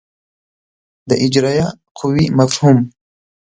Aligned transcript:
د 1.09 1.11
اجرایه 1.25 1.67
قوې 1.97 2.25
مفهوم 2.37 2.77